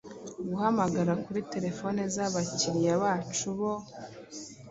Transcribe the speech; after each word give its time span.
guhamagara 0.49 1.11
kuri 1.23 1.41
terefone, 1.53 1.99
zabakiriya 2.15 2.93
bacu 3.03 3.47
boe 3.57 3.83